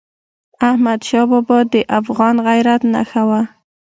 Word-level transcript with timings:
احمدشاه 0.69 1.25
بابا 1.31 1.59
د 1.73 1.75
افغان 1.99 2.35
غیرت 2.47 2.81
نښه 2.93 3.23
وه. 3.29 3.41